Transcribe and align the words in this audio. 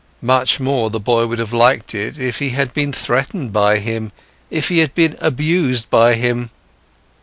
Much 0.23 0.59
more 0.59 0.89
the 0.89 0.99
boy 0.99 1.27
would 1.27 1.37
have 1.37 1.53
liked 1.53 1.93
it 1.93 2.17
if 2.17 2.39
he 2.39 2.49
had 2.49 2.73
been 2.73 2.91
threatened 2.91 3.53
by 3.53 3.77
him, 3.77 4.11
if 4.49 4.69
he 4.69 4.79
had 4.79 4.95
been 4.95 5.15
abused 5.21 5.91
by 5.91 6.15
him. 6.15 6.49